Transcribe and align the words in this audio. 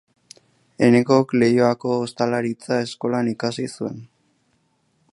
Enekok 0.87 1.35
Leioako 1.43 1.93
Ostalaritza 2.07 2.81
Eskolan 2.87 3.33
ikasi 3.37 3.71
zuen. 3.79 4.05